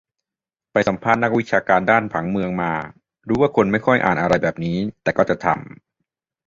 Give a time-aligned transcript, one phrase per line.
[0.71, 2.73] ไปสัมภาษณ์นักวิชาการด้านผังเมืองมา
[3.27, 5.57] รู้ว่าคนไม่ค่อยอ่านอะไรแบบนี้ แต่ก็จะทำ